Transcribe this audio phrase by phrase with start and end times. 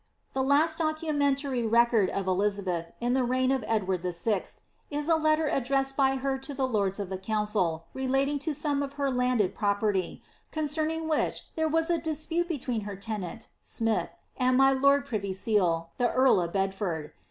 [0.33, 4.45] The last docnmentary record of Elizabeth, in the reign of Edward VI,
[4.89, 8.81] it a letter addressed by her to the lords of the council, relating to some
[8.81, 14.09] of her landed property, concerning which there was a dispute be» tween her tenant, Smith,
[14.37, 17.11] and my lord privy seal, the earl of Bedford.